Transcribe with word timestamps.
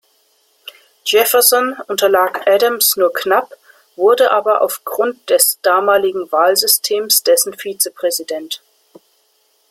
Jefferson 1.05 1.75
unterlag 1.87 2.47
Adams 2.47 2.97
nur 2.97 3.13
knapp, 3.13 3.53
wurde 3.95 4.31
aber 4.31 4.63
aufgrund 4.63 5.29
des 5.29 5.59
damaligen 5.61 6.31
Wahlsystems 6.31 7.21
dessen 7.21 7.53
Vizepräsident. 7.53 8.63